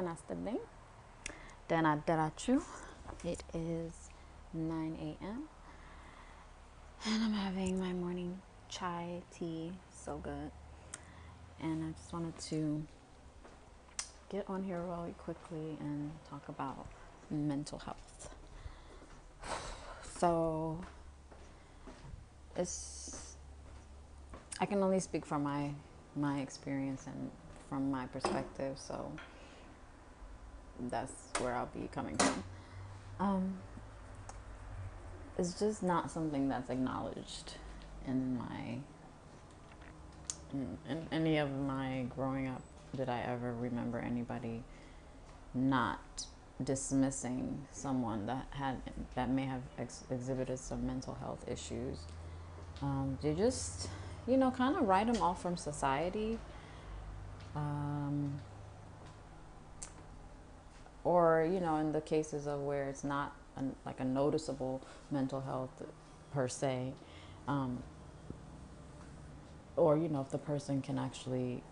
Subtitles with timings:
[0.00, 0.60] አናስጥልኝ
[1.70, 2.58] ደህና አደራችሁ
[3.32, 3.94] it is
[4.54, 5.40] 9 a.m
[7.08, 8.30] and i'm having my morning
[8.76, 9.02] chai
[9.36, 9.62] tea
[10.02, 10.50] so good
[11.66, 12.60] and i just wanted to
[14.34, 16.86] get on here really quickly and talk about
[17.52, 18.14] mental health
[20.20, 20.30] so
[22.62, 22.76] it's
[24.60, 25.62] i can only speak from my
[26.26, 27.20] my experience and
[27.68, 28.96] from my perspective so
[30.89, 32.43] that's where I'll be coming from.
[33.19, 33.57] Um,
[35.37, 37.53] it's just not something that's acknowledged
[38.07, 38.77] in my
[40.53, 42.61] in, in any of my growing up.
[42.95, 44.63] Did I ever remember anybody
[45.53, 46.25] not
[46.63, 48.81] dismissing someone that had
[49.15, 51.97] that may have ex- exhibited some mental health issues?
[52.81, 53.89] Um, they just,
[54.27, 56.37] you know, kind of write them off from society.
[57.55, 58.39] Um,
[61.05, 63.33] or you know in the cases of where it's not
[63.85, 64.81] like a noticeable
[65.11, 65.69] mental health
[66.33, 66.91] per se
[67.47, 67.81] um,
[69.77, 71.63] or you know if the person can actually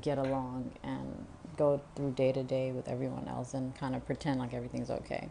[0.00, 1.26] get along and
[1.56, 5.28] go through day to day with everyone else and kind of pretend like everything's okay.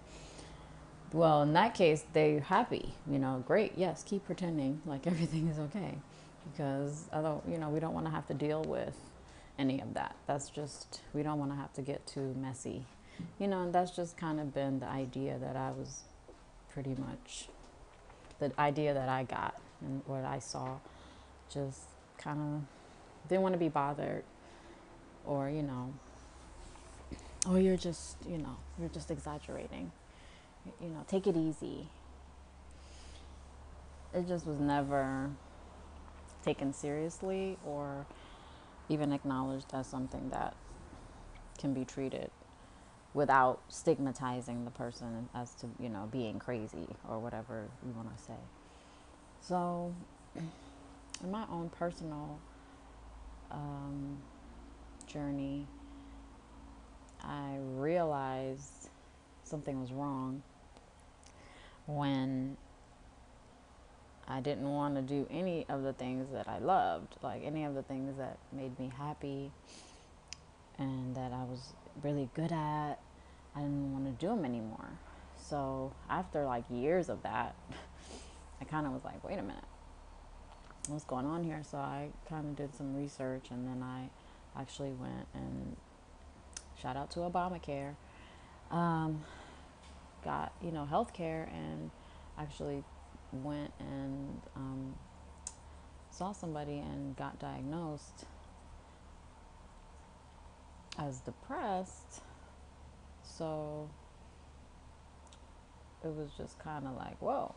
[1.13, 5.57] Well in that case they're happy you know great yes keep pretending like everything is
[5.57, 5.97] okay.
[6.51, 8.95] Because although you know we don't want to have to deal with
[9.57, 10.15] any of that.
[10.27, 12.85] That's just we don't want to have to get too messy
[13.39, 16.03] you know, and that's just kind of been the idea that I was
[16.69, 17.49] pretty much
[18.39, 20.77] the idea that I got and what I saw.
[21.49, 21.81] Just
[22.17, 24.23] kind of didn't want to be bothered,
[25.25, 25.93] or you know,
[27.49, 29.91] or you're just you know you're just exaggerating.
[30.81, 31.87] You know, take it easy.
[34.13, 35.29] It just was never
[36.43, 38.05] taken seriously or
[38.89, 40.55] even acknowledged as something that
[41.57, 42.31] can be treated
[43.13, 48.23] without stigmatizing the person as to you know being crazy or whatever you want to
[48.23, 48.39] say.
[49.41, 49.93] So
[51.23, 52.39] in my own personal
[53.51, 54.17] um,
[55.07, 55.65] journey
[57.23, 58.89] i realized
[59.43, 60.41] something was wrong
[61.85, 62.57] when
[64.27, 67.73] i didn't want to do any of the things that i loved like any of
[67.73, 69.51] the things that made me happy
[70.77, 71.73] and that i was
[72.03, 72.99] really good at
[73.55, 74.89] I didn't want to do them anymore.
[75.35, 77.55] So after like years of that,
[78.61, 79.63] I kind of was like, wait a minute,
[80.87, 81.61] what's going on here?
[81.63, 84.09] So I kind of did some research and then I
[84.59, 85.75] actually went and
[86.81, 87.95] shout out to Obamacare,
[88.69, 89.23] um,
[90.23, 91.89] got, you know, health care and
[92.37, 92.83] actually
[93.31, 94.93] went and um,
[96.11, 98.25] saw somebody and got diagnosed
[100.97, 102.21] as depressed
[103.23, 103.89] so
[106.03, 107.53] it was just kind of like, whoa,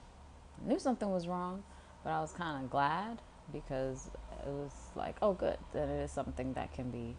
[0.63, 1.63] I knew something was wrong,
[2.05, 3.19] but I was kind of glad
[3.53, 4.11] because
[4.47, 7.17] it was like, oh, good, that it is something that can be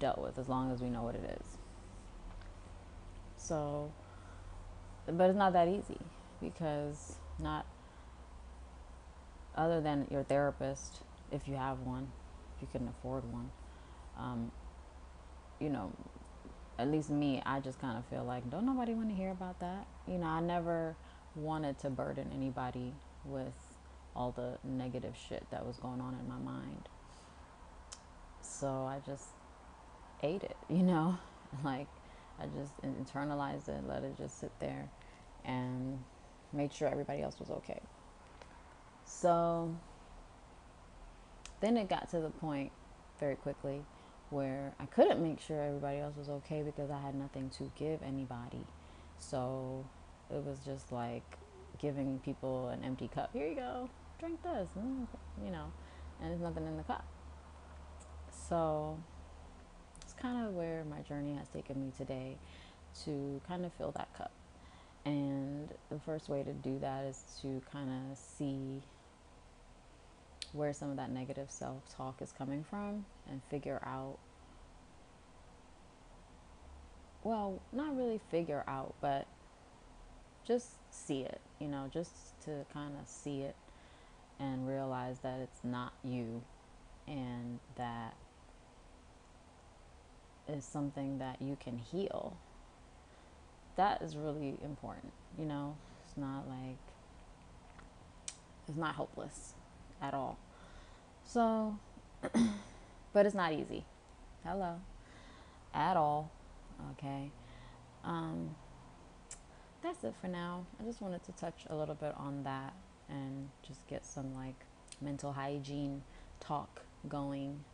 [0.00, 1.58] dealt with as long as we know what it is.
[3.36, 3.92] So,
[5.06, 6.00] but it's not that easy
[6.40, 7.66] because not
[9.54, 11.00] other than your therapist,
[11.30, 12.08] if you have one,
[12.56, 13.50] if you can afford one,
[14.18, 14.50] um,
[15.64, 15.90] you know,
[16.78, 19.60] at least me, I just kind of feel like, don't nobody want to hear about
[19.60, 19.86] that.
[20.06, 20.94] You know, I never
[21.34, 22.92] wanted to burden anybody
[23.24, 23.54] with
[24.14, 26.88] all the negative shit that was going on in my mind.
[28.42, 29.28] So I just
[30.22, 31.18] ate it, you know?
[31.62, 31.86] Like,
[32.40, 34.90] I just internalized it, let it just sit there,
[35.44, 36.00] and
[36.52, 37.78] made sure everybody else was okay.
[39.06, 39.72] So
[41.60, 42.72] then it got to the point
[43.20, 43.84] very quickly
[44.34, 48.02] where I couldn't make sure everybody else was okay because I had nothing to give
[48.02, 48.66] anybody.
[49.18, 49.86] So
[50.28, 51.38] it was just like
[51.78, 53.30] giving people an empty cup.
[53.32, 54.68] Here you go, drink this,
[55.44, 55.72] you know,
[56.20, 57.06] and there's nothing in the cup.
[58.48, 58.98] So
[60.02, 62.36] it's kind of where my journey has taken me today
[63.04, 64.32] to kind of fill that cup.
[65.04, 68.82] And the first way to do that is to kind of see
[70.54, 74.18] where some of that negative self talk is coming from and figure out
[77.24, 79.26] well, not really figure out, but
[80.46, 83.56] just see it, you know, just to kind of see it
[84.38, 86.42] and realize that it's not you
[87.08, 88.14] and that
[90.46, 92.36] is something that you can heal.
[93.76, 95.76] That is really important, you know.
[96.04, 96.76] It's not like
[98.68, 99.54] it's not hopeless
[100.00, 100.38] at all.
[101.24, 101.78] So,
[103.12, 103.84] but it's not easy.
[104.44, 104.80] Hello.
[105.72, 106.30] At all.
[106.92, 107.30] Okay.
[108.04, 108.54] Um,
[109.82, 110.66] that's it for now.
[110.80, 112.74] I just wanted to touch a little bit on that
[113.08, 114.54] and just get some like
[115.00, 116.02] mental hygiene
[116.40, 117.64] talk going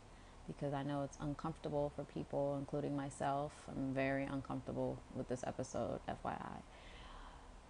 [0.47, 3.51] because I know it's uncomfortable for people, including myself.
[3.69, 6.61] I'm very uncomfortable with this episode, FYI.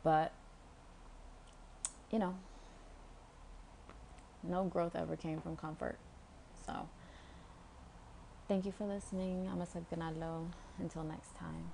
[0.04, 0.32] But,
[2.12, 2.36] you know,
[4.44, 5.98] no growth ever came from comfort.
[6.66, 6.88] So,
[8.48, 9.48] thank you for listening.
[9.52, 10.50] I'm Asad a
[10.80, 11.72] Until next time,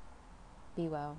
[0.76, 1.18] be well.